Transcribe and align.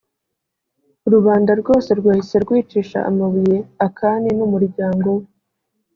rubanda 1.13 1.51
rwose 1.61 1.89
rwahise 1.99 2.35
rwicisha 2.43 2.99
amabuye 3.09 3.57
akani 3.87 4.29
n’ 4.37 4.39
umuryango 4.47 5.07
we. 5.17 5.23